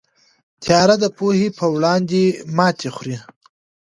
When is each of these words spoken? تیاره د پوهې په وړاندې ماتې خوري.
تیاره 0.63 0.95
د 1.03 1.05
پوهې 1.17 1.47
په 1.57 1.65
وړاندې 1.75 2.21
ماتې 2.57 2.89
خوري. 2.95 3.17